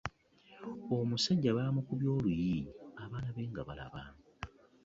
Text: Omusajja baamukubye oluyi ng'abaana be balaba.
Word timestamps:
Omusajja 0.95 1.49
baamukubye 1.57 2.09
oluyi 2.15 2.55
ng'abaana 3.03 3.29
be 3.35 3.43
balaba. 3.67 4.01